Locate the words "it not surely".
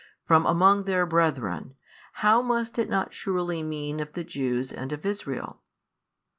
2.79-3.61